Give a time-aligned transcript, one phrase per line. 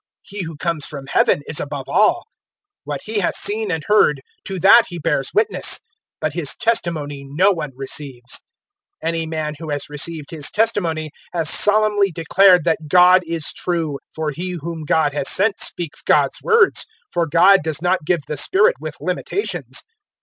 [0.23, 2.21] He who comes from Heaven is above all.
[2.85, 5.79] 003:032 What He has seen and heard, to that He bears witness;
[6.19, 8.41] but His testimony no one receives.
[9.03, 13.99] 003:033 Any man who has received His testimony has solemnly declared that God is true.
[14.15, 18.21] 003:034 For He whom God has sent speaks God's words; for God does not give
[18.27, 19.83] the Spirit with limitations."